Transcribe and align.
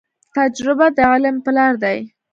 تجربه 0.35 0.87
د 0.97 0.99
علم 1.11 1.35
پلار 1.45 1.73
دی. 1.83 1.97